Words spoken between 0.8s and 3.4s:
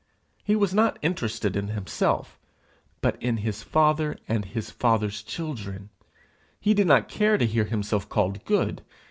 interested in himself, but in